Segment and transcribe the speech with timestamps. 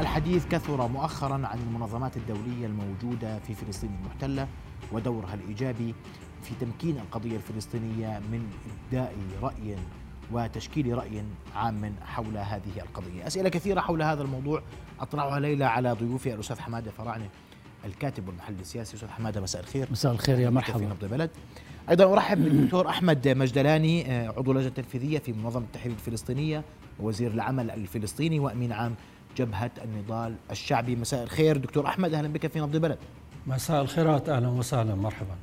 [0.00, 4.48] الحديث كثر مؤخرا عن المنظمات الدولية الموجودة في فلسطين المحتلة
[4.92, 5.94] ودورها الإيجابي
[6.42, 9.76] في تمكين القضية الفلسطينية من إبداء رأي
[10.32, 11.24] وتشكيل رأي
[11.54, 13.26] عام حول هذه القضية.
[13.26, 14.62] أسئلة كثيرة حول هذا الموضوع
[15.00, 17.28] أطرحها ليلى على ضيوفي الأستاذ حمادة فراعنة
[17.84, 18.96] الكاتب والمحلل السياسي.
[18.96, 19.88] أستاذ حمادة مساء الخير.
[19.90, 20.84] مساء الخير يا في مرحبا.
[20.84, 21.30] نبض البلد؟
[21.90, 26.64] أيضا أرحب بالدكتور أحمد مجدلاني آه، عضو اللجنه التنفيذيه في منظمة التحرير الفلسطينية
[27.00, 28.94] ووزير العمل الفلسطيني وأمين عام
[29.36, 30.96] جبهة النضال الشعبي.
[30.96, 32.98] مساء الخير دكتور أحمد أهلا بك في نبض البلد.
[33.46, 35.36] مساء الخيرات أهلا وسهلا مرحبا.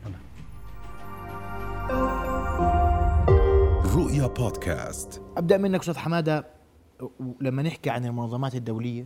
[3.95, 5.21] رؤيا بودكاست.
[5.37, 6.47] أبدأ منك أستاذ حمادة.
[7.41, 9.05] لما نحكي عن المنظمات الدولية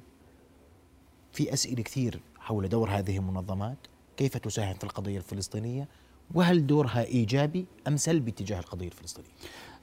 [1.31, 3.77] في أسئلة كثير حول دور هذه المنظمات
[4.17, 5.87] كيف تساهم في القضية الفلسطينية
[6.33, 9.29] وهل دورها إيجابي أم سلبي تجاه القضية الفلسطينية؟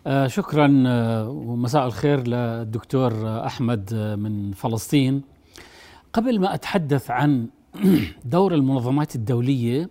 [0.06, 5.22] آه شكرا آه ومساء الخير للدكتور آه أحمد من فلسطين.
[6.12, 7.48] قبل ما أتحدث عن
[8.24, 9.90] دور المنظمات الدولية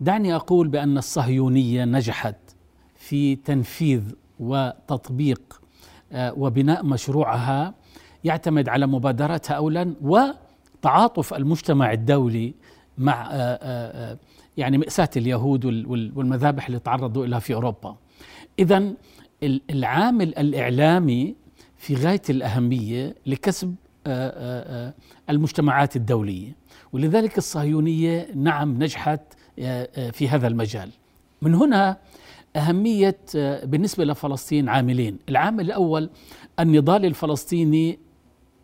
[0.00, 2.36] دعني أقول بأن الصهيونية نجحت
[2.96, 4.02] في تنفيذ
[4.40, 5.60] وتطبيق
[6.14, 7.74] وبناء مشروعها
[8.24, 12.54] يعتمد على مبادراتها اولا وتعاطف المجتمع الدولي
[12.98, 13.30] مع
[14.56, 17.96] يعني مأساة اليهود وال- وال- والمذابح اللي تعرضوا لها في أوروبا.
[18.58, 18.92] إذا
[19.42, 21.34] العامل الإعلامي
[21.76, 23.74] في غاية الأهمية لكسب
[24.06, 24.94] آه، آه، آه،
[25.30, 26.56] المجتمعات الدولية.
[26.92, 29.20] ولذلك الصهيونية نعم نجحت
[30.12, 30.90] في هذا المجال.
[31.42, 31.96] من هنا
[32.56, 33.16] أهمية
[33.64, 35.18] بالنسبة لفلسطين عاملين.
[35.28, 36.10] العامل الأول
[36.60, 37.98] النضال الفلسطيني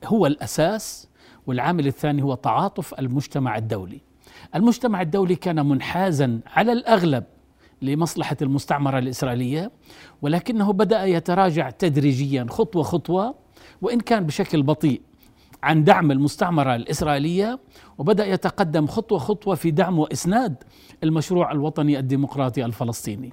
[0.04, 1.08] هو الأساس
[1.46, 4.00] والعامل الثاني هو تعاطف المجتمع الدولي.
[4.54, 7.24] المجتمع الدولي كان منحازا على الأغلب
[7.82, 9.70] لمصلحة المستعمرة الإسرائيلية
[10.22, 13.34] ولكنه بدأ يتراجع تدريجيا خطوة خطوة
[13.82, 15.00] وإن كان بشكل بطيء
[15.62, 17.58] عن دعم المستعمرة الإسرائيلية
[17.98, 20.64] وبدأ يتقدم خطوة خطوة في دعم وإسناد
[21.04, 23.32] المشروع الوطني الديمقراطي الفلسطيني.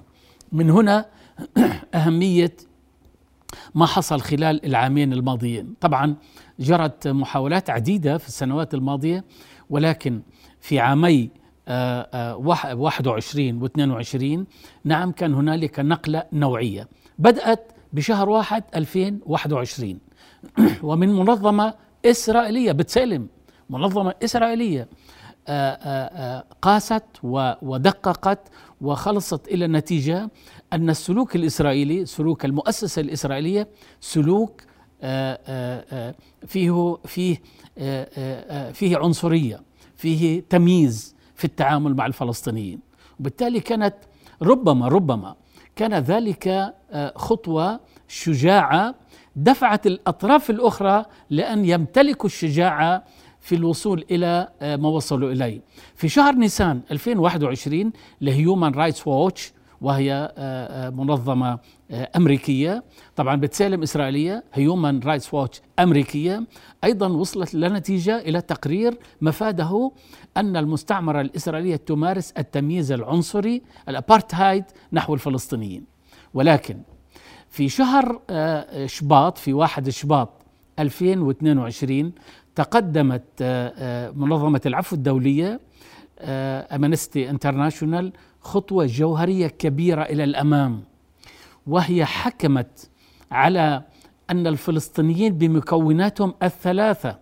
[0.52, 1.06] من هنا
[1.94, 2.56] أهمية
[3.74, 5.74] ما حصل خلال العامين الماضيين.
[5.80, 6.16] طبعا
[6.60, 9.24] جرت محاولات عديدة في السنوات الماضية
[9.70, 10.20] ولكن
[10.60, 11.30] في عامي
[11.68, 14.46] 21 و 22
[14.84, 16.88] نعم كان هنالك نقلة نوعية.
[17.18, 19.98] بدأت بشهر واحد 2021
[20.82, 23.28] ومن منظمة إسرائيلية بتسلم
[23.70, 24.88] منظمة إسرائيلية
[25.48, 27.02] آه، آه، آه، قاست
[27.62, 28.48] ودققت
[28.80, 30.30] وخلصت إلى النتيجة
[30.72, 33.68] أن السلوك الإسرائيلي سلوك المؤسسة الإسرائيلية
[34.00, 34.62] سلوك
[36.46, 37.36] فيه فيه
[38.72, 39.60] فيه عنصرية
[39.96, 41.15] فيه تمييز.
[41.36, 42.80] في التعامل مع الفلسطينيين.
[43.20, 43.94] وبالتالي كانت
[44.42, 45.34] ربما ربما
[45.76, 46.48] كان ذلك
[46.90, 48.94] آه، خطوة شجاعة
[49.36, 53.04] دفعت الأطراف الأخرى لأن يمتلكوا الشجاعة
[53.40, 55.60] في الوصول إلى آه، ما وصلوا إليه.
[55.94, 61.58] في شهر نيسان 2021 لهيومان رايتس ووتش وهي آه، آه، منظمة
[61.90, 62.84] آه، أمريكية.
[63.16, 66.46] طبعا بتسيلم إسرائيلية هيومان رايتس ووتش أمريكية.
[66.84, 69.90] أيضا وصلت لنتيجة إلى تقرير مفاده
[70.36, 75.84] أن المستعمرة الإسرائيلية تمارس التمييز العنصري الأبارتهايد نحو الفلسطينيين.
[76.34, 76.78] ولكن
[77.50, 78.20] في شهر
[78.86, 80.42] شباط في واحد شباط
[80.78, 82.12] 2022
[82.54, 83.42] تقدمت
[84.16, 85.60] منظمة العفو الدولية
[86.20, 88.12] أمنستي انترناشونال
[88.46, 90.80] خطوة جوهرية كبيرة إلى الأمام
[91.66, 92.90] وهي حكمت
[93.30, 93.82] على
[94.30, 97.18] أن الفلسطينيين بمكوناتهم الثلاثة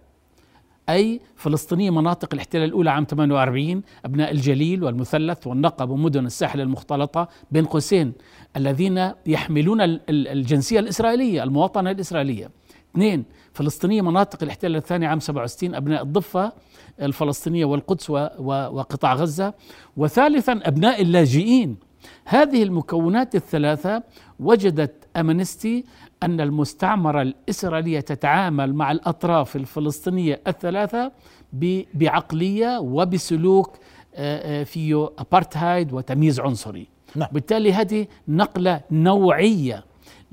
[0.88, 7.64] أي فلسطينية مناطق الاحتلال الأولى عام 48 أبناء الجليل والمثلث والنقب ومدن الساحل المختلطة بين
[7.64, 8.12] قوسين
[8.56, 12.50] الذين يحملون ال- ال- الجنسية الإسرائيلية المواطنة الإسرائيلية.
[12.94, 16.52] اثنين فلسطينية مناطق الاحتلال الثاني عام 67 أبناء الضفة
[17.02, 19.54] الفلسطينية والقدس وقطاع غزة.
[19.96, 21.76] وثالثا أبناء اللاجئين.
[22.24, 24.02] هذه المكونات الثلاثة
[24.40, 25.84] وجدت أمنستي
[26.22, 31.12] أن المستعمرة الإسرائيلية تتعامل مع الأطراف الفلسطينية الثلاثة
[31.94, 33.76] بعقلية وبسلوك
[34.16, 36.86] آه، آه، فيه أبارتهايد وتمييز عنصري.
[37.16, 37.28] نعم.
[37.32, 39.84] بالتالي هذه نقلة نوعية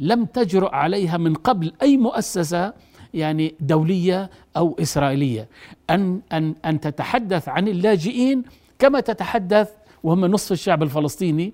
[0.01, 2.74] لم تجرؤ عليها من قبل أي مؤسسة
[3.13, 5.48] يعني دولية أو إسرائيلية.
[5.89, 8.44] أن أن أن تتحدث عن اللاجئين
[8.80, 9.69] كما تتحدث
[10.03, 11.53] وهم نصف الشعب الفلسطيني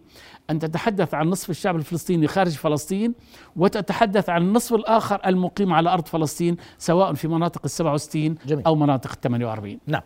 [0.50, 3.14] أن تتحدث عن نصف الشعب الفلسطيني خارج فلسطين
[3.56, 8.66] وتتحدث عن النصف الآخر المقيم على أرض فلسطين سواء في مناطق السبعة وستين جميل.
[8.66, 9.80] أو مناطق الثمانية وأربعين.
[9.88, 10.02] نعم.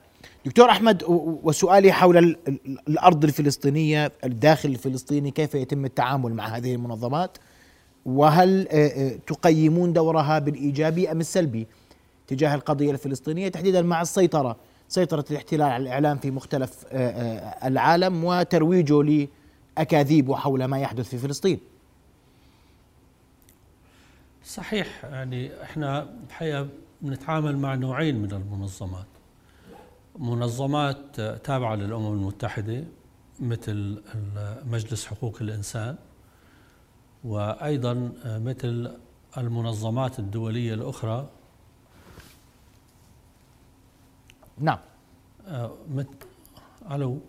[0.45, 0.69] دكتور
[1.07, 7.37] و- وسؤالي حول ال- ال- الأرض الفلسطينية الداخل الفلسطيني كيف يتم التعامل مع هذه المنظمات؟
[8.05, 11.67] وهل آه، آه، تقيمون دورها بالإيجابي أم السلبي
[12.27, 14.57] تجاه القضية الفلسطينية؟ تحديدا مع السيطرة
[14.87, 19.27] سيطرة الاحتلال على الإعلام في مختلف آه، العالم وترويجه
[19.77, 21.59] لأكاذيب حول ما يحدث في فلسطين.
[24.45, 26.67] صحيح يعني إحنا الحقيقة
[27.01, 29.05] بنتعامل مع نوعين من المنظمات.
[30.19, 32.83] منظمات تابعة للأمم المتحدة
[33.39, 34.01] مثل
[34.65, 35.95] مجلس حقوق الإنسان.
[37.23, 38.91] وأيضا مثل
[39.37, 41.27] المنظمات الدولية الأخرى.
[44.59, 44.79] نعم.
[45.47, 46.07] آه، مثل
[46.91, 47.19] ألو.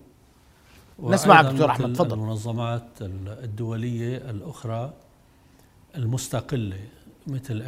[1.03, 2.13] نسمعك دكتور أحمد تفضل.
[2.19, 2.87] المنظمات
[3.27, 4.93] الدولية الأخرى
[5.97, 6.81] المستقلة
[7.27, 7.63] مثل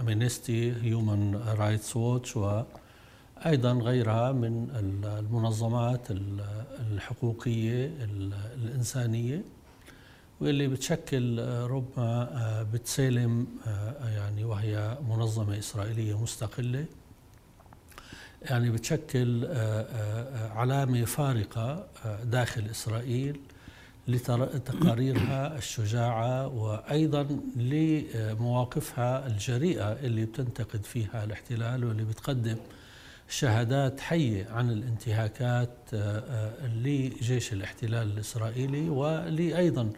[0.00, 4.70] أمينستي هيومن رايتس ووتش وأيضا غيرها من
[5.04, 6.06] المنظمات
[6.90, 7.86] الحقوقية
[8.54, 9.44] الإنسانية.
[10.40, 13.46] واللي بتشكل ربما بتسالم
[14.04, 16.84] يعني وهي منظمة إسرائيلية مستقلة.
[18.42, 19.46] يعني بتشكل
[20.54, 21.86] علامة فارقة
[22.24, 23.40] داخل إسرائيل
[24.08, 32.56] لتقاريرها الشجاعة وأيضا لمواقفها الجريئة اللي بتنتقد فيها الاحتلال واللي بتقدم
[33.28, 39.92] شهادات حية عن الانتهاكات آه، آه، لجيش الاحتلال الإسرائيلي ولأيضا آه،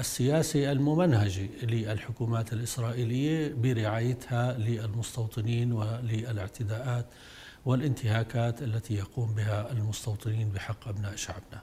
[0.00, 7.06] السياسي الممنهجي للحكومات الإسرائيلية برعايتها للمستوطنين وللاعتداءات
[7.64, 11.62] والانتهاكات التي يقوم بها المستوطنين بحق أبناء شعبنا.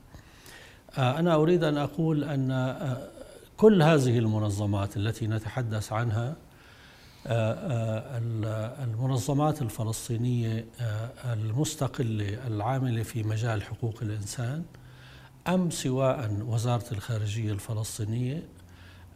[0.97, 3.09] آه، أنا أريد أن أقول أن آه،
[3.57, 6.35] كل هذه المنظمات التي نتحدث عنها
[7.27, 8.21] آه،
[8.83, 10.65] المنظمات الفلسطينية
[11.25, 14.63] المستقلة العاملة في مجال حقوق الإنسان
[15.49, 18.43] أم سواء وزارة الخارجية الفلسطينية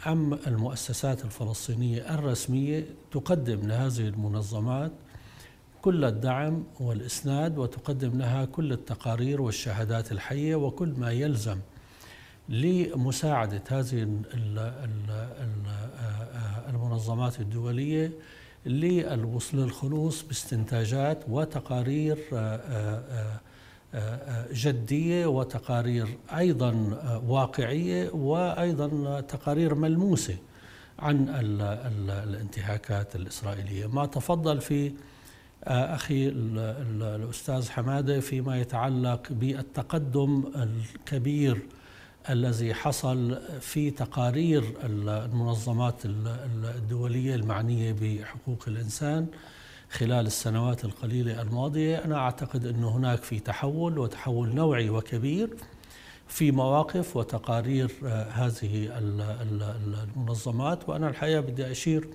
[0.07, 4.91] أم المؤسسات الفلسطينية الرسمية تقدم لهذه المنظمات
[5.81, 11.57] كل الدعم والإسناد وتقدم لها كل التقارير والشهادات الحية وكل ما يلزم
[12.49, 14.07] لمساعدة هذه
[16.69, 18.11] المنظمات الدولية
[18.65, 22.17] للوصول للخلوص باستنتاجات وتقارير
[24.53, 26.07] جدية وتقارير
[26.37, 26.71] أيضا
[27.27, 30.37] واقعية وأيضا تقارير ملموسة
[30.99, 31.29] عن
[32.09, 33.87] الانتهاكات الإسرائيلية.
[33.87, 34.91] ما تفضل في
[35.63, 41.61] آه، أخي الأستاذ حمادة فيما يتعلق بالتقدم الكبير
[42.29, 49.27] الذي حصل في تقارير المنظمات الدولية المعنية بحقوق الإنسان.
[49.91, 55.49] خلال السنوات القليلة الماضية أنا أعتقد أن هناك في تحول وتحول نوعي وكبير
[56.27, 58.89] في مواقف وتقارير آه، هذه
[60.17, 60.89] المنظمات.
[60.89, 62.07] وأنا الحقيقة بدي أشير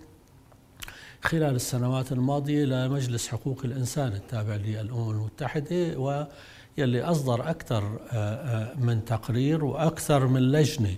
[1.23, 9.05] خلال السنوات الماضية لمجلس حقوق الإنسان التابع للأمم المتحدة ويلي أصدر أكثر آه، آه، من
[9.05, 10.96] تقرير وأكثر من لجنة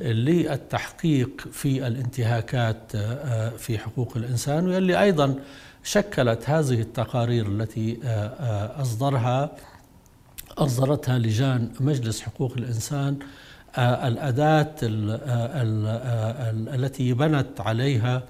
[0.00, 2.96] للتحقيق في الانتهاكات
[3.58, 4.68] في حقوق الإنسان.
[4.68, 5.38] واللي أيضا
[5.84, 7.98] شكلت هذه التقارير التي
[8.80, 9.50] أصدرها
[10.58, 13.18] أصدرتها لجان مجلس حقوق الإنسان
[13.78, 14.74] الأداة
[16.74, 18.22] التي بنت عليها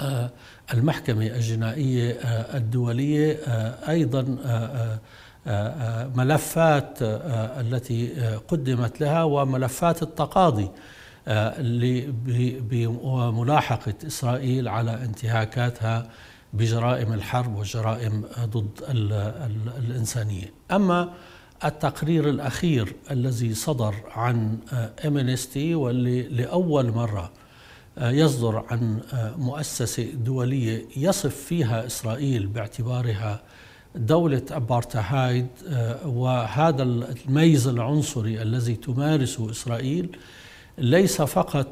[0.00, 0.30] آه،
[0.74, 4.22] المحكمة الجنائية آه، الدولية آه، أيضا
[6.16, 6.98] ملفات
[7.60, 8.08] التي
[8.48, 10.68] قدمت لها وملفات التقاضي
[12.70, 16.10] بملاحقة إسرائيل على انتهاكاتها
[16.56, 18.68] بجرائم الحرب والجرائم ضد
[19.78, 20.52] الإنسانية.
[20.70, 21.12] أما
[21.64, 24.58] التقرير الأخير الذي صدر عن
[25.06, 27.30] امنستي واللي لأول مرة
[27.98, 29.00] يصدر عن
[29.38, 33.42] مؤسسة دولية يصف فيها إسرائيل باعتبارها
[33.94, 35.46] دولة أبارتهايد
[36.06, 40.16] وهذا الميز العنصري الذي تمارسه إسرائيل
[40.78, 41.68] ليس فقط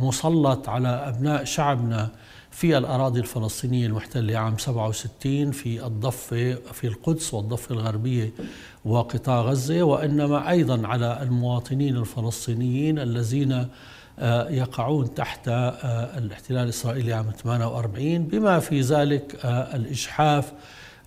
[0.00, 2.10] مسلط على أبناء شعبنا
[2.56, 8.32] في الأراضي الفلسطينية المحتلة عام 67 في الضفة في القدس والضفة الغربية
[8.84, 13.68] وقطاع غزة وإنما أيضا على المواطنين الفلسطينيين الذين
[14.18, 20.52] آه، يقعون تحت آه، الاحتلال الإسرائيلي عام 48 بما في ذلك آه، الإجحاف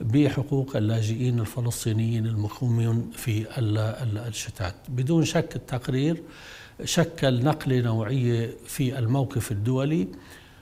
[0.01, 4.75] بحقوق اللاجئين الفلسطينيين المقيمين في الشتات.
[4.89, 6.23] بدون شك التقرير
[6.83, 10.07] شكل نقلة نوعية في الموقف الدولي.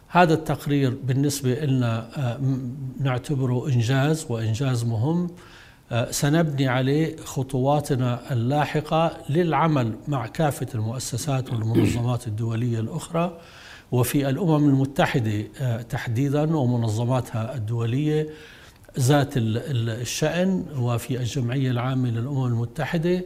[0.08, 2.10] هذا التقرير بالنسبة لنا
[3.00, 5.30] نعتبره إنجاز وإنجاز مهم.
[5.92, 13.38] آه، سنبني عليه خطواتنا اللاحقة للعمل مع كافة المؤسسات والمنظمات الدولية الأخرى
[13.92, 15.42] وفي الأمم المتحدة
[15.82, 18.28] تحديدا ومنظماتها الدولية
[19.00, 23.22] ذات الشأن وفي الجمعية العامة للأمم المتحدة.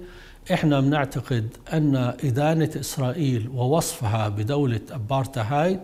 [0.54, 5.80] إحنا بنعتقد أن إدانة إسرائيل ووصفها بدولة ابارتهايد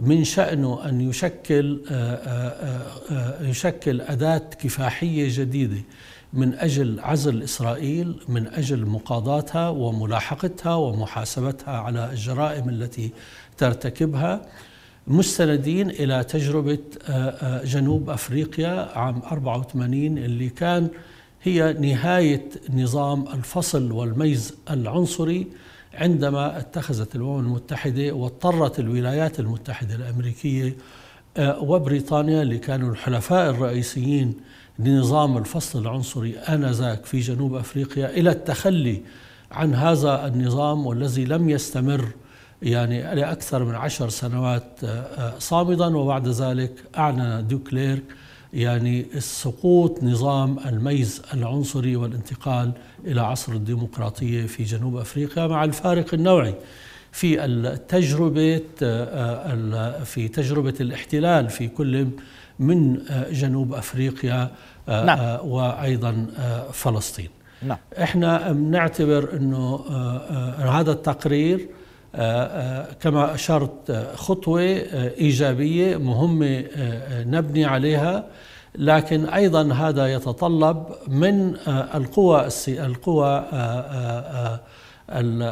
[0.00, 5.82] من شأنه أن يشكل آه، آه، آه، يشكل أداة كفاحية جديدة
[6.32, 13.10] من أجل عزل إسرائيل من أجل مقاضاتها وملاحقتها ومحاسبتها على الجرائم التي
[13.58, 14.42] ترتكبها
[15.06, 16.78] مستندين إلى تجربة
[17.64, 20.88] جنوب أفريقيا عام 84 اللي كان
[21.42, 25.46] هي نهاية نظام الفصل والميز العنصري
[25.98, 30.76] عندما اتخذت الأمم المتحدة واضطرت الولايات المتحدة الأمريكية
[31.36, 34.34] آه، وبريطانيا اللي كانوا الحلفاء الرئيسيين
[34.78, 39.02] لنظام الفصل العنصري آنذاك في جنوب أفريقيا إلى التخلي
[39.50, 42.08] عن هذا النظام والذي لم يستمر
[42.62, 48.04] يعني لأكثر من عشر سنوات آه، آه، صامدا وبعد ذلك أعلن دوكليرك
[48.52, 52.72] يعني سقوط نظام الميز العنصري والانتقال
[53.04, 56.54] إلى عصر الديمقراطية في جنوب أفريقيا مع الفارق النوعي
[57.12, 58.60] في التجربة
[60.04, 62.08] في تجربة الاحتلال في كل
[62.58, 62.98] من
[63.30, 64.50] جنوب أفريقيا
[64.88, 65.48] نعم.
[65.48, 66.26] وأيضا
[66.72, 67.28] فلسطين
[67.62, 67.78] نعم.
[68.02, 69.76] إحنا بنعتبر إنه
[70.58, 71.68] هذا التقرير
[73.00, 74.60] كما اشرت خطوة
[75.20, 76.64] إيجابية مهمة
[77.26, 78.24] نبني عليها.
[78.74, 83.44] لكن أيضا هذا يتطلب من القوى القوى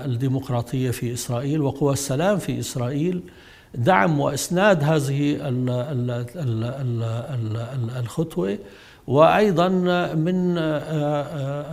[0.04, 3.22] الديمقراطية في إسرائيل وقوى السلام في إسرائيل.
[3.75, 5.36] دعم وإسناد هذه
[7.98, 8.58] الخطوة.
[9.06, 9.68] وأيضا
[10.14, 10.58] من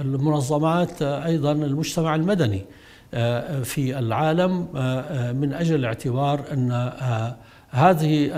[0.05, 2.65] المنظمات أيضا المجتمع المدني.
[3.63, 4.51] في العالم
[5.39, 6.71] من أجل الاعتبار أن
[7.69, 8.37] هذه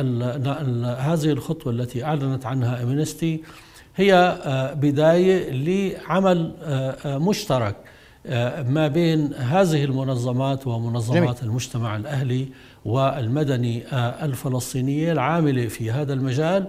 [1.00, 3.44] هذه الخطوة التي أعلنت عنها امنستي
[3.96, 4.38] هي
[4.82, 6.52] بداية لعمل
[7.06, 7.76] مشترك
[8.68, 11.50] ما بين هذه المنظمات ومنظمات جميل.
[11.50, 12.48] المجتمع الأهلي
[12.86, 16.68] والمدني الفلسطينية العاملة في هذا المجال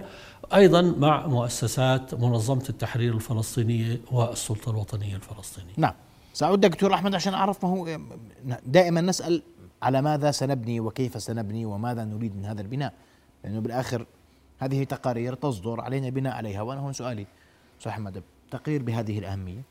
[0.55, 5.73] أيضا مع مؤسسات منظمة التحرير الفلسطينية والسلطة الوطنية الفلسطينية.
[5.77, 5.93] نعم.
[6.37, 7.99] سأعود دكتور أحمد عشان أعرف ما هو
[8.65, 9.43] دائما نسأل
[9.81, 12.93] على ماذا سنبني وكيف سنبني وماذا نريد من هذا البناء
[13.43, 14.05] لأنه بالآخر
[14.59, 17.25] هذه تقارير تصدر علينا بناء عليها وأنا هون سؤالي.
[17.79, 19.61] أستاذ أحمد تقرير بهذه الأهمية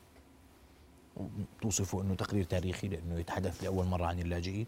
[1.61, 4.65] توصفه أنه تقرير تاريخي لأنه يتحدث لأول مرة عن اللاجئين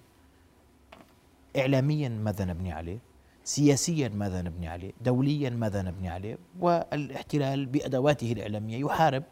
[1.57, 2.97] إعلاميا ماذا نبني عليه؟
[3.43, 9.23] سياسيا ماذا نبني عليه؟ دوليا ماذا نبني عليه؟ والاحتلال بأدواته الإعلامية يحارب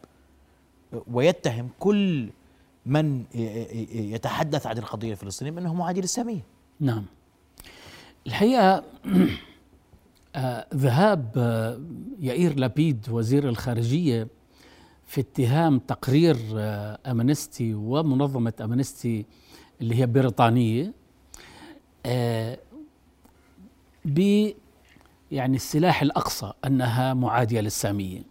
[1.12, 2.30] ويتهم كل
[2.88, 3.24] من
[3.94, 6.46] يتحدث عن القضية الفلسطينية بأنه معادي للسامية.
[6.80, 7.06] نعم.
[8.28, 8.84] الحقيقة
[10.36, 11.82] آه، ذهاب آه،
[12.20, 14.28] يائير لبيد وزير الخارجية
[15.06, 19.26] في اتهام تقرير آه، أمنستي ومنظمة أمنستي
[19.82, 20.94] اللي هي بريطانية
[24.06, 24.50] ب
[25.32, 28.22] يعني السلاح الأقصى أنها معادية للسامية.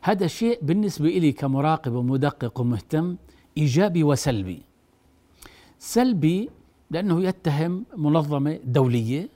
[0.00, 3.16] هذا شيء بالنسبة لي كمراقب ومدقق ومهتم
[3.58, 4.62] إيجابي وسلبي.
[5.78, 6.50] سلبي
[6.90, 9.28] لأنه يتهم منظمة دولية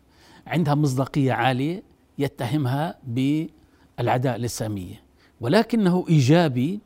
[0.47, 1.83] عندها مصداقية عالية
[2.19, 5.03] يتهمها بالعداء للساميه
[5.41, 6.81] ولكنه إيجابي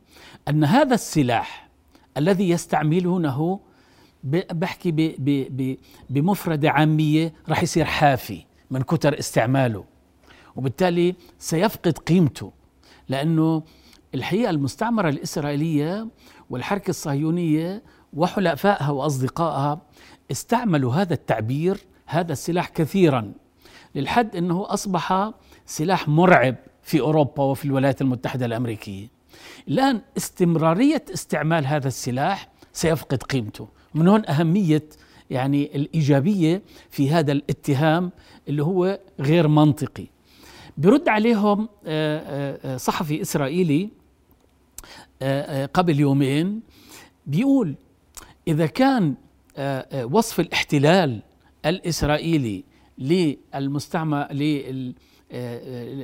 [0.47, 1.69] أن هذا السلاح
[2.17, 3.59] الذي يستعملونه
[4.51, 4.91] بحكي
[6.09, 9.83] بمفردة عامية راح يصير حافي من كتر استعماله.
[10.55, 12.51] وبالتالي سيفقد قيمته
[13.09, 13.63] لأنه
[14.15, 16.07] الحقيقة المستعمرة الإسرائيلية
[16.49, 19.81] والحركة الصهيونية وحلفائها وأصدقائها
[20.31, 23.33] استعملوا هذا التعبير هذا السلاح كثيرا
[23.95, 25.31] للحد أنه أصبح
[25.65, 29.07] سلاح مرعب في أوروبا وفي الولايات المتحدة الأمريكية.
[29.67, 33.67] الآن استمرارية استعمال هذا السلاح سيفقد قيمته.
[33.93, 34.83] من هون أهمية
[35.29, 38.11] يعني الإيجابية في هذا الاتهام
[38.47, 40.07] اللي هو غير منطقي.
[40.77, 43.89] برد عليهم آه، آه، آه، صحفي إسرائيلي
[45.73, 46.61] قبل يومين
[47.25, 47.75] بيقول
[48.47, 49.15] إذا كان
[50.03, 51.21] وصف الاحتلال
[51.65, 52.63] الإسرائيلي
[52.97, 54.27] للمستعمر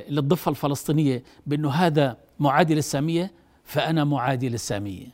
[0.08, 3.32] للضفة الفلسطينية بأنه هذا معادي للسامية
[3.64, 5.06] فأنا معادي للسامية.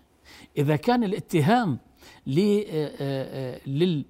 [0.58, 1.78] إذا كان الاتهام
[2.26, 4.04] لل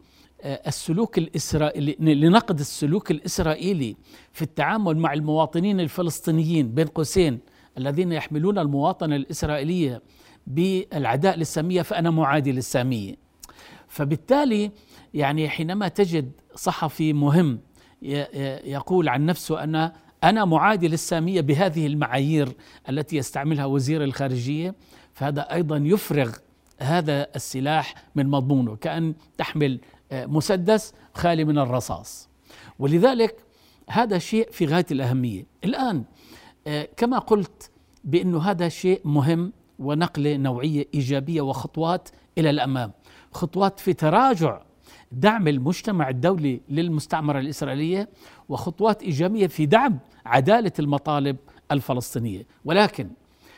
[0.45, 3.97] السلوك الإسرائيلي لنقد السلوك الإسرائيلي
[4.33, 7.39] في التعامل مع المواطنين الفلسطينيين بين قوسين
[7.79, 10.03] الذين يحملون المواطنة الإسرائيلية
[10.47, 13.17] بالعداء للسامية فأنا معادي للسامية
[13.89, 14.71] فبالتالي
[15.15, 17.59] يعني حينما تجد صحفي مهم
[18.65, 19.93] يقول عن نفسه أنا
[20.25, 22.49] أنا معادي للسامية بهذه المعايير
[22.89, 24.75] التي يستعملها وزير الخارجية
[25.13, 26.33] فهذا أيضا يفرغ
[26.79, 29.81] هذا السلاح من مضمونه كأن تحمل
[30.13, 32.29] آه، مسدس خالي من الرصاص.
[32.79, 33.37] ولذلك
[33.91, 35.47] هذا شيء في غاية الأهمية.
[35.65, 36.05] الآن
[36.97, 37.71] كما قلت
[38.05, 42.93] بأنه هذا شيء مهم ونقلة نوعية إيجابية وخطوات إلى الأمام.
[43.33, 44.63] خطوات في تراجع
[45.13, 48.09] دعم المجتمع الدولي للمستعمرة الإسرائيلية
[48.49, 51.37] وخطوات إيجابية في دعم عدالة المطالب
[51.73, 52.47] الفلسطينية.
[52.65, 53.11] ولكن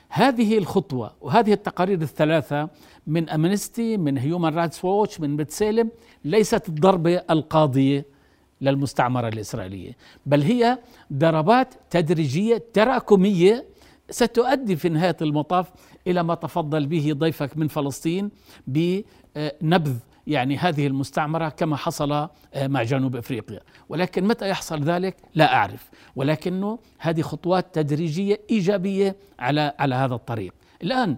[0.08, 2.68] هذه الخطوة وهذه التقارير الثلاثة
[3.06, 5.90] من أمنستي من هيومان رايتس ووتش من بتسالم
[6.24, 8.15] ليست الضربة القاضية
[8.60, 9.96] للمستعمرة الإسرائيلية.
[10.26, 10.78] بل هي
[11.12, 13.64] ضربات تدريجية تراكمية
[14.10, 15.66] ستؤدي في نهاية المطاف
[16.06, 18.30] إلى ما تفضل به ضيفك من فلسطين
[18.66, 19.96] بنبذ
[20.26, 25.90] يعني هذه المستعمرة كما حصل آه، مع جنوب إفريقيا، ولكن متى يحصل ذلك؟ لا أعرف،
[26.16, 30.54] ولكنه هذه خطوات تدريجية إيجابية على على هذا الطريق.
[30.82, 31.16] الآن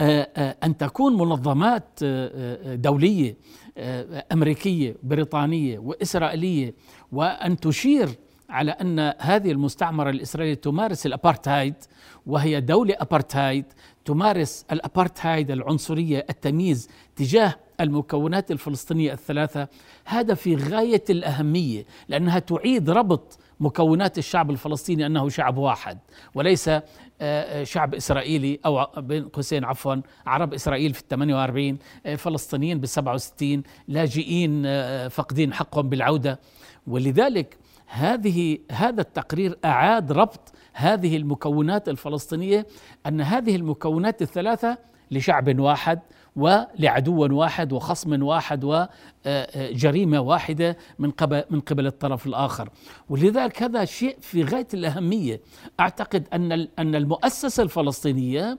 [0.00, 1.98] آه، آه، أن تكون منظمات
[2.74, 3.36] دولية
[4.32, 6.74] أمريكية بريطانية وإسرائيلية
[7.12, 8.08] وأن تشير
[8.50, 11.74] على أن هذه المستعمرة الإسرائيلية تمارس الأبارتهايد
[12.26, 13.64] وهي دولة أبارتهايد
[14.04, 19.68] تمارس الأبارتهايد العنصرية التمييز تجاه المكونات الفلسطينية الثلاثة
[20.04, 25.98] هذا في غاية الأهمية لأنها تعيد ربط مكونات الشعب الفلسطيني أنه شعب واحد
[26.34, 26.82] وليس آه،
[27.20, 32.88] آه، شعب إسرائيلي أو بين قوسين عفوا عرب إسرائيل في ال 48 آه، فلسطينيين بال
[32.88, 34.62] 67 لاجئين
[35.08, 36.40] فاقدين حقهم بالعودة.
[36.86, 42.66] ولذلك هذه هذا التقرير أعاد ربط هذه المكونات الفلسطينية
[43.06, 44.78] أن هذه المكونات الثلاثة
[45.10, 46.00] لشعب واحد
[46.36, 52.68] ولعدو واحد وخصم واحد وجريمه واحدة من قبل من قبل الطرف الآخر.
[53.08, 55.40] ولذلك هذا شيء في غاية الأهمية.
[55.80, 58.58] أعتقد أن أن المؤسسة الفلسطينية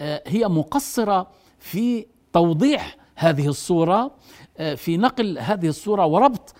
[0.00, 1.26] آه، هي مقصرة
[1.58, 4.14] في توضيح هذه الصورة
[4.58, 6.54] آه، في نقل هذه الصورة وربط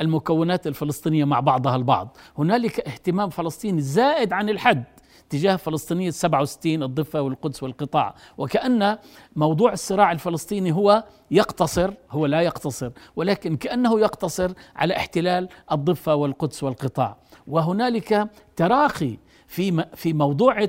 [0.00, 2.16] المكونات الفلسطينية مع بعضها البعض.
[2.38, 4.84] هنالك اهتمام فلسطيني زائد عن الحد.
[5.30, 8.14] تجاه فلسطينية 67 الضفة والقدس والقطاع.
[8.38, 8.98] وكأن
[9.36, 16.62] موضوع الصراع الفلسطيني هو يقتصر هو لا يقتصر ولكن كأنه يقتصر على احتلال الضفة والقدس
[16.62, 17.16] والقطاع.
[17.46, 20.68] وهنالك تراخي في في موضوع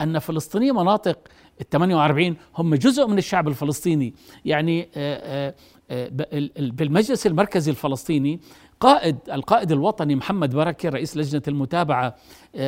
[0.00, 1.18] أن فلسطينية مناطق
[1.60, 4.14] ال 48 هم جزء من الشعب الفلسطيني.
[4.44, 5.54] يعني آه، آه،
[5.90, 6.08] آه،
[6.56, 8.40] بالمجلس المركزي الفلسطيني
[8.80, 12.14] قائد القائد الوطني محمد بركة رئيس لجنة المتابعة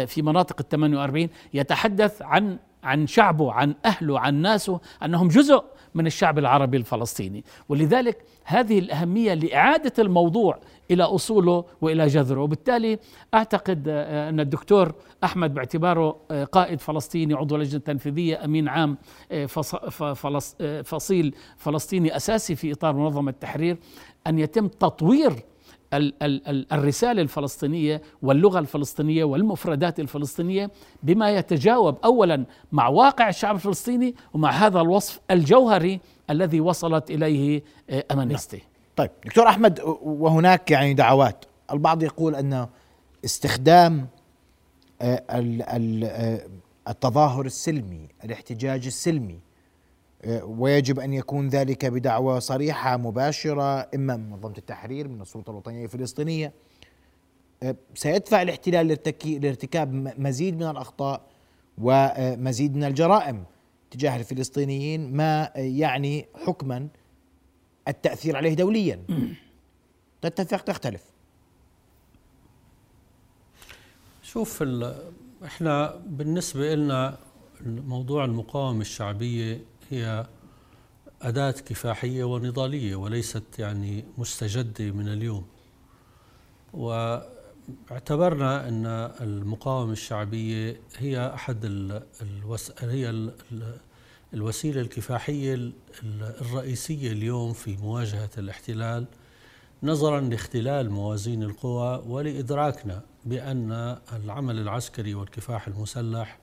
[0.07, 6.07] في مناطق ال 48 يتحدث عن عن شعبه عن أهله عن ناسه أنهم جزء من
[6.07, 7.44] الشعب العربي الفلسطيني.
[7.68, 10.59] ولذلك هذه الأهمية لإعادة الموضوع
[10.90, 12.40] إلى أصوله وإلى جذره.
[12.40, 12.98] وبالتالي
[13.35, 14.94] أعتقد آه، أن الدكتور
[15.25, 18.98] أحمد باعتباره آه، قائد فلسطيني عضو لجنة تنفيذية أمين عام
[19.33, 19.46] آه،
[20.83, 23.77] فصيل فلسطيني أساسي في إطار منظمة التحرير
[24.27, 25.33] أن يتم تطوير
[25.94, 30.70] الرسالة الفلسطينية واللغة الفلسطينية والمفردات الفلسطينية
[31.02, 36.00] بما يتجاوب أولا مع واقع الشعب الفلسطيني ومع هذا الوصف الجوهري
[36.31, 37.62] الذي وصلت إليه
[38.11, 38.66] أمانستي نعم.
[38.96, 42.66] طيب دكتور أحمد وهناك يعني دعوات البعض يقول أن
[43.24, 44.09] استخدام
[45.02, 46.46] آه، آه،
[46.88, 49.52] التظاهر السلمي الاحتجاج السلمي آه،
[50.26, 56.52] ويجب أن يكون ذلك بدعوى صريحة مباشرة إما من منظمة التحرير من السلطة الوطنية الفلسطينية.
[57.94, 58.87] سيدفع الاحتلال
[59.24, 61.26] لارتكاب مزيد من الأخطاء
[61.78, 63.44] ومزيد من الجرائم
[63.90, 66.88] تجاه الفلسطينيين ما يعني حكما
[67.88, 69.02] التأثير عليه دوليا.
[70.22, 71.02] تتفق تختلف
[74.22, 74.64] شوف
[75.44, 77.18] إحنا بالنسبة لنا
[77.66, 80.26] موضوع المقاومة الشعبية هي
[81.22, 85.46] أداة كفاحية ونضالية وليست يعني مستجدة من اليوم.
[86.72, 88.87] واعتبرنا أن
[89.20, 91.64] المقاومة الشعبية هي أحد
[92.22, 92.72] الوس...
[92.81, 93.31] هي
[94.35, 95.72] الوسيلة الكفاحية
[96.40, 99.07] الرئيسية اليوم في مواجهة الاحتلال
[99.83, 106.38] نظرا لاختلال موازين القوى ولإدراكنا بأن العمل العسكري والكفاح المسلح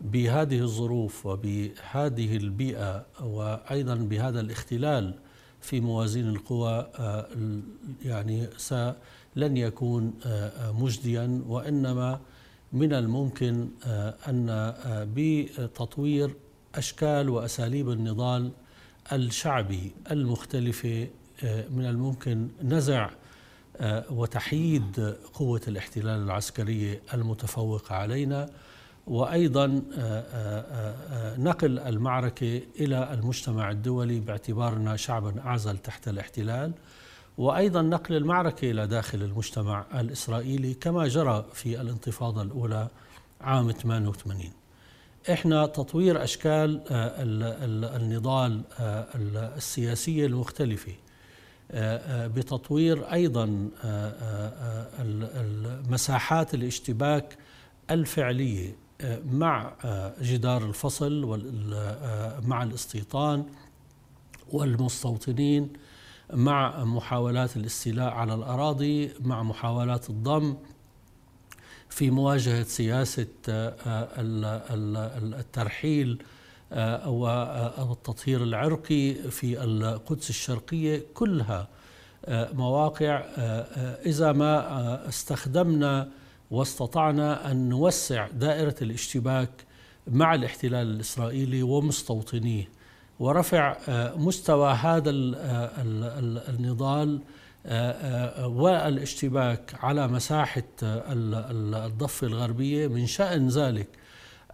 [0.00, 5.14] بهذه الظروف وبهذه البيئة وأيضا بهذا الاختلال
[5.60, 7.26] في موازين القوى آه،
[8.04, 8.48] يعني
[9.36, 12.20] لن يكون آه، مجديا وإنما
[12.72, 14.74] من الممكن آه، أن
[15.14, 16.34] بتطوير
[16.74, 18.50] أشكال وأساليب النضال
[19.12, 21.08] الشعبي المختلفة
[21.70, 23.10] من الممكن نزع
[24.10, 28.50] وتحييد قوة الاحتلال العسكرية المتفوقة علينا.
[29.08, 29.82] وأيضا
[31.38, 36.72] نقل المعركة إلى المجتمع الدولي باعتبارنا شعبا أعزل تحت الاحتلال
[37.38, 42.88] وأيضا نقل المعركة إلى داخل المجتمع الإسرائيلي كما جرى في الانتفاضة الأولى
[43.40, 44.50] عام 88
[45.32, 47.12] إحنا تطوير أشكال آه،
[47.96, 49.06] النضال آه،
[49.56, 50.92] السياسية المختلفة
[51.70, 53.68] آه، بتطوير أيضا
[55.88, 57.38] مساحات الاشتباك
[57.90, 58.76] الفعلية
[59.32, 59.72] مع
[60.22, 61.40] جدار الفصل
[62.42, 63.46] مع الاستيطان
[64.52, 65.72] والمستوطنين
[66.32, 70.56] مع محاولات الاستيلاء على الأراضي مع محاولات الضم
[71.88, 74.08] في مواجهة سياسة آه،
[75.38, 76.22] الترحيل
[76.72, 81.02] آه، والتطهير العرقي في القدس الشرقية.
[81.14, 81.68] كلها
[82.24, 83.24] آه، مواقع
[84.06, 86.08] إذا ما استخدمنا
[86.50, 89.50] واستطعنا أن نوسع دائرة الاشتباك
[90.06, 92.68] مع الاحتلال الإسرائيلي ومستوطنيه.
[93.20, 95.70] ورفع آه، مستوى هذا آه،
[96.48, 97.20] النضال
[97.66, 102.86] آه، والاشتباك على مساحة الضفة الغربية.
[102.86, 103.88] من شأن ذلك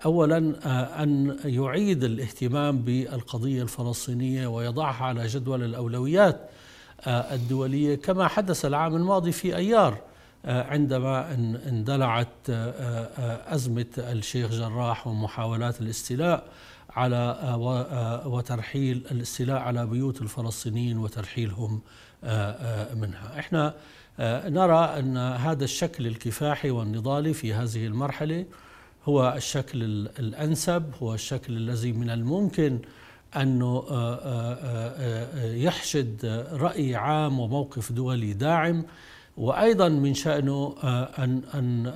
[0.05, 0.55] اولا
[1.03, 6.51] أن يعيد الاهتمام بالقضية الفلسطينية ويضعها على جدول الأولويات
[7.07, 7.95] الدولية.
[7.95, 9.99] كما حدث العام الماضي في أيار
[10.45, 11.35] عندما
[11.69, 12.51] اندلعت
[13.47, 16.45] أزمة الشيخ جراح ومحاولات الاستيلاء
[16.97, 21.81] على آه، آه، وترحيل الاستيلاء على بيوت الفلسطينيين وترحيلهم
[22.25, 23.39] آه، منها.
[23.39, 23.75] إحنا
[24.49, 28.47] نرى أن هذا الشكل الكفاحي والنضالي في هذه المرحلة
[29.05, 29.83] هو الشكل
[30.19, 32.79] الأنسب هو الشكل الذي من الممكن
[33.37, 33.85] أنه
[35.45, 38.85] يحشد رأي عام وموقف دولي داعم
[39.37, 40.75] وأيضا من شأنه
[41.19, 41.87] أن أن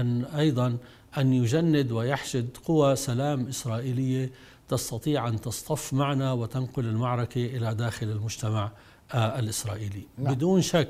[0.00, 0.76] أن أيضا
[1.18, 4.30] أن يجند ويحشد قوى سلام إسرائيلية
[4.68, 8.70] تستطيع أن تصطف معنا وتنقل المعركة إلى داخل المجتمع
[9.14, 10.02] آه، الإسرائيلي.
[10.18, 10.34] نعم.
[10.34, 10.88] بدون شك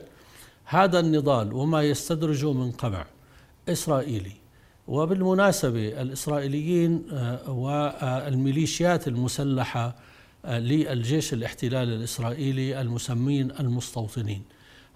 [0.64, 3.06] هذا النضال وما يستدرجه من قمع
[3.68, 4.32] إسرائيلي.
[4.88, 9.96] وبالمناسبة الإسرائيليين آه، والميليشيات المسلحة
[10.44, 14.42] آه، للجيش الاحتلال الإسرائيلي المسمين المستوطنين.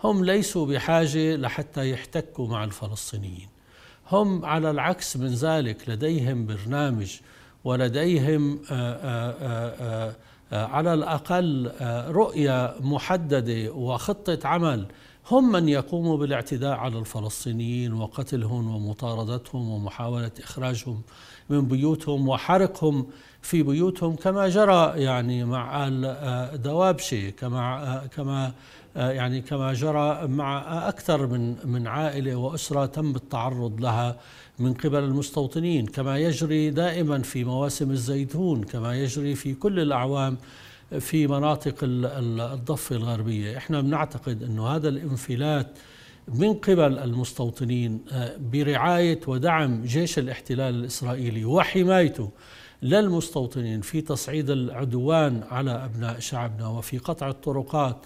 [0.05, 3.49] هم ليسوا بحاجة لحتى يحتكوا مع الفلسطينيين.
[4.11, 7.21] هم على العكس من ذلك لديهم برنامج
[7.65, 10.15] ولديهم آه، آه،
[10.53, 11.73] آه، على الأقل
[12.09, 14.87] رؤية محددة وخطة عمل
[15.31, 21.03] هم من يقوموا بالاعتداء على الفلسطينيين وقتلهم ومطاردتهم ومحاولة إخراجهم
[21.51, 23.07] من بيوتهم وحرقهم
[23.43, 28.53] في بيوتهم كما جرى يعني مع ال دوابشه كما كما
[28.97, 34.17] يعني كما جرى مع أكثر من من عائلة وأسرة تم التعرض لها
[34.59, 40.39] من قبل المستوطنين كما يجري دائما في مواسم الزيتون كما يجري في كل الأعوام
[40.99, 43.57] في مناطق الضفة الغربية.
[43.57, 45.79] إحنا بنعتقد أنه هذا الانفلات
[46.29, 52.31] من قبل المستوطنين آه، برعاية ودعم جيش الاحتلال الإسرائيلي وحمايته
[52.83, 57.97] للمستوطنين في تصعيد العدوان على أبناء شعبنا وفي قطع الطرقات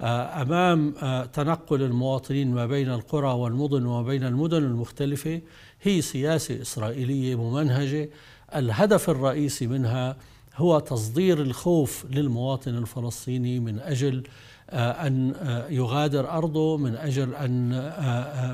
[0.00, 5.40] آه، أمام آه، تنقل المواطنين ما بين القرى والمدن وما بين المدن المختلفة.
[5.82, 8.10] هي سياسة إسرائيلية ممنهجة.
[8.54, 10.16] الهدف الرئيسي منها
[10.56, 14.22] هو تصدير الخوف للمواطن الفلسطيني من أجل
[14.70, 15.34] آه، أن
[15.70, 17.68] يغادر أرضه من أجل أن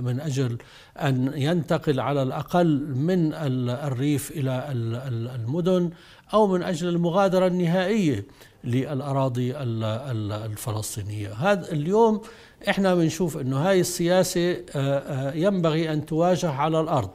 [0.05, 0.59] من أجل
[0.97, 4.65] أن ينتقل على الأقل من الريف إلى
[5.35, 5.91] المدن
[6.35, 8.25] أو من أجل المغادرة النهائية
[8.65, 11.33] للأراضي الفلسطينية.
[11.33, 12.21] هذا اليوم
[12.69, 17.11] إحنا بنشوف إنه هاي السياسة آه، آه، ينبغي أن تواجه على الأرض.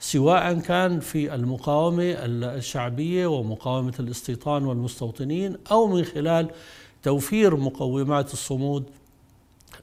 [0.00, 6.50] سواء كان في المقاومة الشعبية ومقاومة الاستيطان والمستوطنين أو من خلال
[7.02, 8.84] توفير مقومات الصمود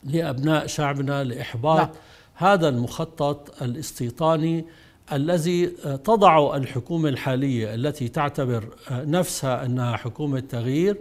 [0.03, 1.85] لأبناء شعبنا لإحباط لا.
[1.85, 1.93] نعم.
[2.35, 4.65] هذا المخطط الاستيطاني
[5.11, 5.67] الذي
[6.03, 10.97] تضع الحكومة الحالية التي تعتبر نفسها أنها حكومة تغيير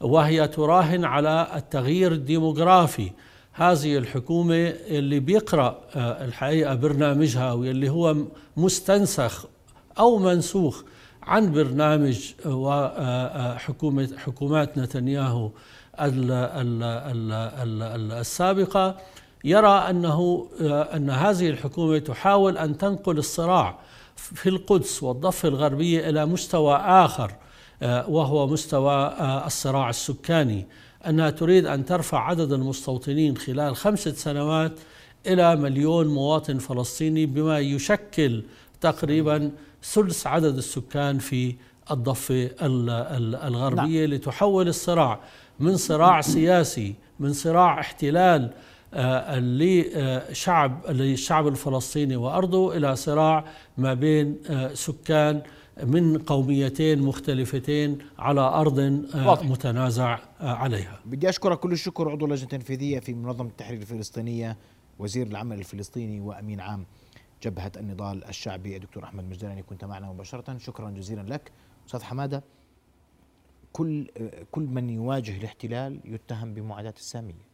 [0.00, 3.10] وهي تراهن على التغيير الديموغرافي
[3.56, 8.16] هذه الحكومة اللي بيقرأ الحقيقة برنامجها واللي هو
[8.56, 9.46] مستنسخ
[9.98, 10.82] أو منسوخ
[11.22, 15.50] عن برنامج وحكومة حكومات نتنياهو
[18.20, 18.96] السابقة
[19.44, 19.90] يرى
[20.60, 23.78] آه، أن هذه الحكومة تحاول أن تنقل الصراع
[24.16, 26.74] في القدس والضفة الغربية إلى مستوى
[27.82, 30.66] آه، وهو مستوى آه، الصراع السكاني.
[31.08, 34.72] أنها تريد أن ترفع عدد المستوطنين خلال خمسة سنوات
[35.26, 38.42] إلى مليون مواطن فلسطيني بما يشكل
[38.80, 39.50] تقريبا
[39.82, 41.54] ثلث عدد السكان في
[41.90, 44.14] الضفة الغربية نعم.
[44.14, 45.20] لتحول الصراع
[45.60, 48.50] من صراع سياسي من صراع احتلال
[48.94, 53.44] آه، لشعب للشعب الفلسطيني وأرضه إلى صراع
[53.78, 55.42] ما بين آه، سكان
[55.82, 59.44] من قوميتين مختلفتين على أرض آه، واضح.
[59.46, 61.00] متنازع عليها.
[61.04, 64.56] بدي أشكرك كل الشكر عضو اللجنه التنفيذيه في منظمة التحرير الفلسطينية
[64.98, 66.86] وزير العمل الفلسطيني وأمين عام
[67.42, 71.52] جبهة النضال الشعبي الدكتور أحمد مجدلاني كنت معنا مباشرة شكرا جزيلا لك
[71.86, 72.42] أستاذ حمادة
[73.72, 74.06] كل
[74.52, 77.44] كل من يواجه الاحتلال يتهم بمعاداة السامية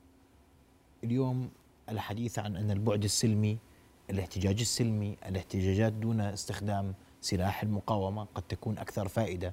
[1.04, 1.48] اليوم
[1.88, 3.58] الحديث عن أن البعد السلمي
[4.10, 9.52] الاحتجاج السلمي الاحتجاجات دون استخدام سلاح المقاومة قد تكون أكثر فائدة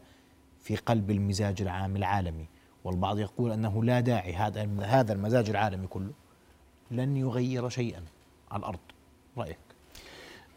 [0.61, 2.47] في قلب المزاج العام العالمي
[2.83, 6.11] والبعض يقول أنه لا داعي هذا هذا المزاج العالمي كله
[6.91, 8.03] لن يغير شيئا
[8.51, 8.79] على الأرض.
[9.37, 9.57] رأيك؟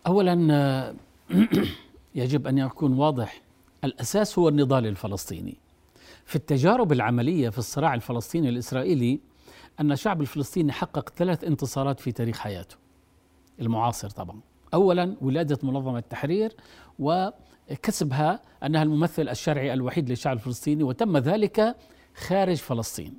[0.06, 0.94] أولا
[2.14, 3.42] يجب أن يكون واضح
[3.84, 5.56] الأساس هو النضال الفلسطيني.
[6.24, 9.20] في التجارب العملية في الصراع الفلسطيني الإسرائيلي
[9.80, 12.76] أن الشعب الفلسطيني حقق ثلاث انتصارات في تاريخ حياته.
[13.60, 14.40] المعاصر طبعا.
[14.74, 16.52] أولا ولادة منظمة التحرير
[16.98, 21.76] وكسبها أنها الممثل الشرعي الوحيد للشعب الفلسطيني وتم ذلك
[22.14, 23.14] خارج فلسطين.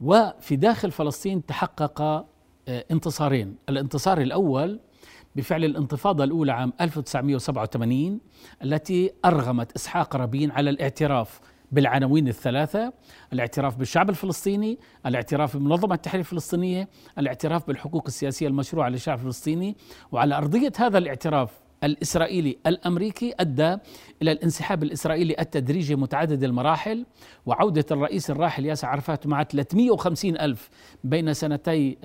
[0.00, 2.02] وفي داخل فلسطين تحقق
[2.68, 3.56] آه، انتصارين.
[3.68, 4.80] الانتصار الأول
[5.36, 8.20] بفعل الانتفاضة الأولى عام 1987
[8.62, 11.40] التي أرغمت إسحاق رابين على الاعتراف
[11.74, 12.92] بالعناوين الثلاثة
[13.32, 19.76] الاعتراف بالشعب الفلسطيني الاعتراف بمنظمة التحرير الفلسطينية الاعتراف بالحقوق السياسية المشروعة للشعب الفلسطيني.
[20.12, 21.50] وعلى أرضية هذا الاعتراف
[21.84, 23.76] الإسرائيلي الأمريكي أدى
[24.22, 27.06] إلى الانسحاب الإسرائيلي التدريجي متعدد المراحل.
[27.46, 30.70] وعودة الرئيس الراحل ياسر عرفات مع 350 ألف
[31.04, 31.98] بين سنتي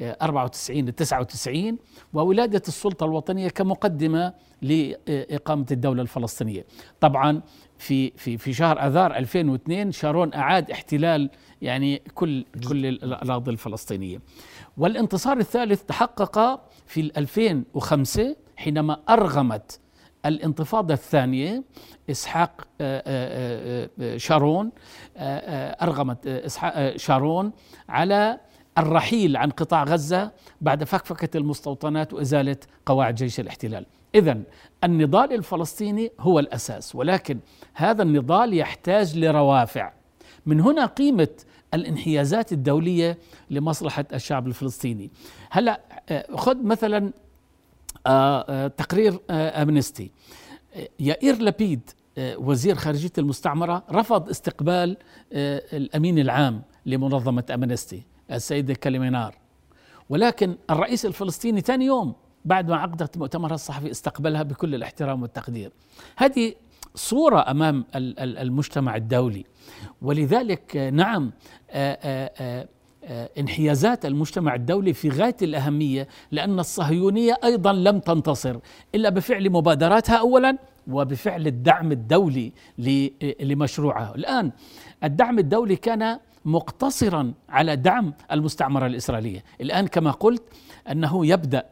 [0.00, 1.78] 94 و 99
[2.12, 6.64] وولادة السلطة الوطنية كمقدمة لإقامة الدولة الفلسطينية.
[7.00, 7.42] طبعا
[7.80, 11.30] في في في شهر أذار 2002 شارون أعاد احتلال
[11.62, 14.20] يعني كل كل الأراضي الفلسطينية.
[14.76, 19.80] والانتصار الثالث تحقق في 2005 حينما أرغمت
[20.26, 21.64] الانتفاضة الثانية.
[22.10, 24.72] إسحاق آه، آه، آه، شارون
[25.82, 27.52] أرغمت إسحاق شارون
[27.88, 28.40] على
[28.78, 33.86] الرحيل عن قطاع غزة بعد فكفكة المستوطنات وإزالة قواعد جيش الاحتلال.
[34.14, 34.42] إذا
[34.84, 37.38] النضال الفلسطيني هو الأساس ولكن
[37.74, 39.92] هذا النضال يحتاج لروافع.
[40.46, 41.28] من هنا قيمة
[41.74, 43.18] الانحيازات الدولية
[43.50, 45.10] لمصلحة الشعب الفلسطيني.
[45.50, 45.80] هلا
[46.34, 47.12] خذ مثلا
[48.06, 50.10] آه، آه، تقرير آه، أمنستي.
[51.00, 54.96] يائير لبيد وزير خارجية المستعمرة رفض استقبال
[55.32, 59.34] الأمين العام لمنظمة أمنستي السيدة كاليمينار
[60.08, 65.72] ولكن الرئيس الفلسطيني ثاني يوم بعد ما عقدت مؤتمرها الصحفي استقبلها بكل الاحترام والتقدير.
[66.16, 66.54] هذه
[66.94, 69.44] صورة أمام المجتمع الدولي.
[70.02, 71.32] ولذلك نعم
[73.38, 78.56] انحيازات المجتمع الدولي في غاية الأهمية لأن الصهيونية أيضا لم تنتصر
[78.94, 82.52] إلا بفعل مبادراتها أولا وبفعل الدعم الدولي
[83.40, 84.14] لمشروعها.
[84.14, 84.52] الآن
[85.04, 89.44] الدعم الدولي كان مقتصرا على دعم المستعمرة الإسرائيلية.
[89.60, 90.42] الآن كما قلت
[90.90, 91.66] أنه يبدأ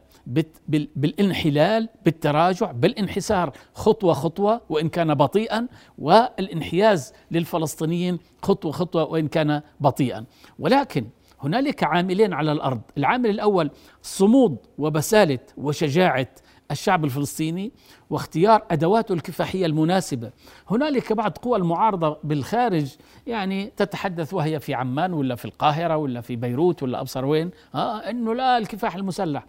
[0.97, 3.53] بالانحلال بالتراجع بالانحسار.
[3.75, 10.25] خطوة خطوة وإن كان بطيئا والانحياز للفلسطينيين خطوة خطوة وإن كان بطيئا.
[10.59, 11.07] ولكن
[11.41, 12.81] هنالك عاملين على الأرض.
[12.99, 13.71] العامل الأول
[14.03, 16.29] صمود وبسالة وشجاعة
[16.71, 17.73] الشعب الفلسطيني
[18.11, 20.31] واختيار أدواته الكفاحية المناسبة،
[20.71, 26.37] هنالك بعض قوى المعارضة بالخارج يعني تتحدث وهي في عمان ولا في القاهرة ولا في
[26.37, 29.47] بيروت ولا أبصر وين، آه إنه لا الكفاح المسلح،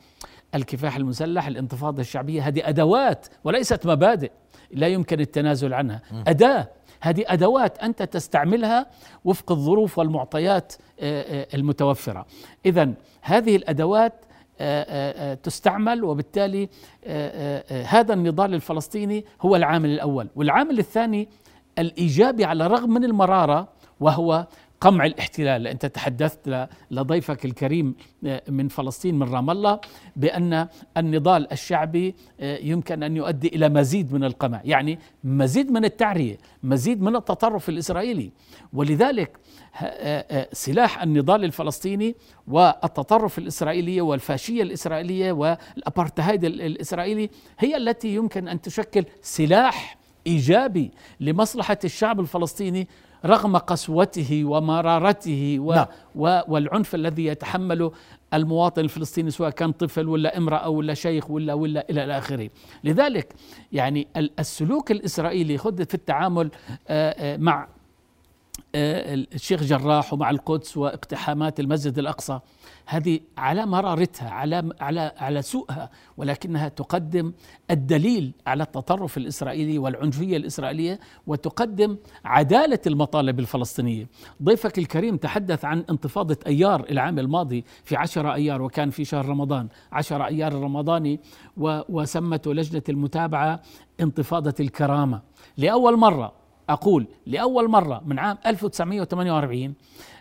[0.56, 4.32] الكفاح المسلح الانتفاضة الشعبية هذه أدوات وليست مبادئ
[4.72, 6.02] لا يمكن التنازل عنها.
[6.28, 6.68] أداة
[7.02, 8.86] هذه أدوات أنت تستعملها
[9.26, 12.26] وفق الظروف والمعطيات آه، آه، المتوفرة.
[12.66, 14.14] إذا هذه الأدوات
[14.62, 16.70] آه، تستعمل وبالتالي
[17.86, 20.28] هذا النضال الفلسطيني هو العامل الأول.
[20.36, 21.30] والعامل الثاني
[21.80, 23.68] الإيجابي على الرغم من المرارة
[24.00, 24.48] وهو
[24.82, 29.80] قمع الاحتلال أنت تحدثت لضيفك الكريم آه، من فلسطين من رام الله
[30.16, 36.38] بأن النضال الشعبي آه، يمكن أن يؤدي إلى مزيد من القمع يعني مزيد من التعرية
[36.64, 38.32] مزيد من التطرف الإسرائيلي.
[38.74, 39.38] ولذلك
[39.82, 42.16] آه، سلاح النضال الفلسطيني
[42.48, 52.20] والتطرف الإسرائيلي والفاشية الإسرائيلية والأبارتهايد الإسرائيلي هي التي يمكن أن تشكل سلاح إيجابي لمصلحة الشعب
[52.20, 52.88] الفلسطيني
[53.26, 55.86] رغم قسوته ومرارته و نعم.
[56.16, 57.92] و والعنف الذي يتحمله
[58.34, 62.50] المواطن الفلسطيني سواء كان طفل ولا امرأة ولا شيخ ولا ولا إلى اخره
[62.84, 63.34] لذلك
[63.72, 66.52] يعني ال- السلوك الإسرائيلي خذ في التعامل
[66.88, 67.68] آه، آه، مع
[68.76, 72.40] آه، الشيخ جراح ومع القدس واقتحامات المسجد الأقصى
[72.90, 77.34] هذه على مرارتها على على على سوءها ولكنها تقدم
[77.72, 84.08] الدليل على التطرف الإسرائيلي والعنفية الإسرائيلية وتقدم عدالة المطالب الفلسطينية.
[84.44, 89.68] ضيفك الكريم تحدث عن انتفاضة أيار العام الماضي في عشرة أيار وكان في شهر رمضان،
[89.92, 91.20] عشرة أيار الرمضاني
[91.90, 93.62] وسمته لجنة المتابعة
[94.00, 95.22] انتفاضة الكرامة.
[95.58, 96.34] لأول مرة
[96.70, 99.74] أقول لأول مرة من عام 1948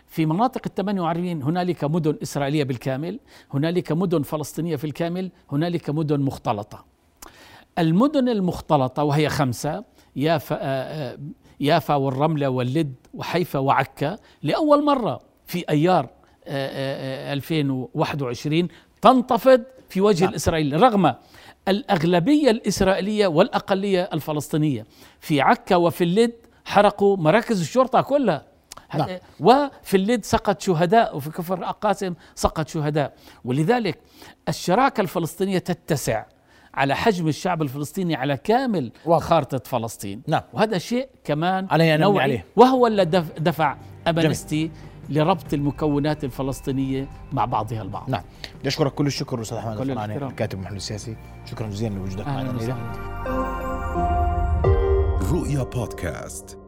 [0.09, 3.19] في مناطق ال 48 هنالك مدن إسرائيلية بالكامل
[3.53, 6.85] هنالك مدن فلسطينية في الكامل هنالك مدن مختلطة.
[7.79, 9.83] المدن المختلطة وهي خمسة
[10.15, 11.17] يافا, آه، آه،
[11.59, 16.09] يافا والرملة واللد وحيفا وعكا لأول مرة في أيار
[16.47, 18.67] آه، آه، 2021
[19.01, 20.29] تنتفض في وجه نعم.
[20.29, 21.13] الإسرائيلي رغم
[21.67, 24.85] الأغلبية الإسرائيلية والأقلية الفلسطينية.
[25.19, 26.33] في عكا وفي اللد
[26.65, 28.48] حرقوا مراكز الشرطة كلها.
[28.95, 29.09] نعم.
[29.39, 33.13] وفي اللد سقط شهداء وفي كفر قاسم سقط شهداء
[33.45, 33.99] ولذلك
[34.49, 36.25] الشراكة الفلسطينية تتسع
[36.73, 39.25] على حجم الشعب الفلسطيني على كامل واضح.
[39.25, 40.41] خارطة فلسطين نعم.
[40.53, 42.45] وهذا شيء كمان علينا نبني نوعي عليه.
[42.55, 44.71] وهو اللي دف- دفع أمنستي
[45.09, 48.21] لربط المكونات الفلسطينية مع بعضها البعض نعم
[48.59, 50.15] بدي اشكرك كل الشكر أستاذ أحمد كل الفرعاني.
[50.17, 52.51] الكاتب المحلل السياسي شكرا جزيلا لوجودك معنا
[55.31, 56.58] رؤيا بودكاست